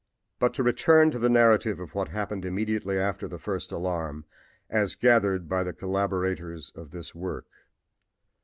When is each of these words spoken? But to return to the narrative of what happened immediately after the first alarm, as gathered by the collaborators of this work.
But 0.39 0.55
to 0.55 0.63
return 0.63 1.11
to 1.11 1.19
the 1.19 1.29
narrative 1.29 1.79
of 1.79 1.93
what 1.93 2.07
happened 2.07 2.43
immediately 2.43 2.97
after 2.97 3.27
the 3.27 3.37
first 3.37 3.71
alarm, 3.71 4.25
as 4.67 4.95
gathered 4.95 5.47
by 5.47 5.61
the 5.63 5.73
collaborators 5.73 6.71
of 6.73 6.89
this 6.89 7.13
work. 7.13 7.45